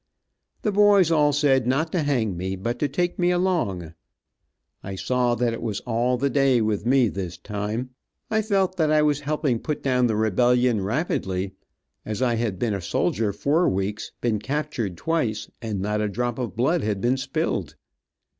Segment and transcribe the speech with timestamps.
[0.63, 3.93] The boys all said not to hang me, but to take me along.
[4.81, 7.91] I saw that it was all day with me this time.
[8.31, 11.53] I felt that I was helping put down the rebellion rapidly,
[12.03, 16.39] as I had been a soldier four weeks, been captured twice, and not a drop
[16.39, 17.75] of blood had been spilled.